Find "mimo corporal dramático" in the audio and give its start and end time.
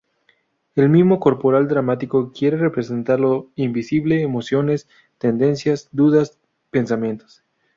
0.89-2.31